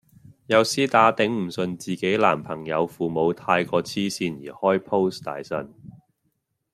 [0.47, 5.69] 有絲打頂唔順自己男朋友父母太過痴線而開 post 大呻